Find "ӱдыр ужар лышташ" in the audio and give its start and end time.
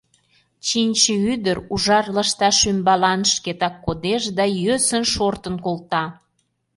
1.31-2.59